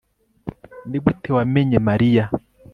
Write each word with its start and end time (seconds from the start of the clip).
nigute 0.89 1.29
wamenye 1.37 1.77
mariya 1.87 2.25